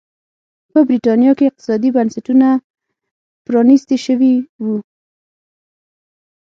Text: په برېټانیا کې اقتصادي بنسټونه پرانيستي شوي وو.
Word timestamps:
په 0.71 0.79
برېټانیا 0.87 1.31
کې 1.37 1.45
اقتصادي 1.47 1.89
بنسټونه 1.95 2.47
پرانيستي 3.45 3.97
شوي 4.05 4.33
وو. 4.63 4.77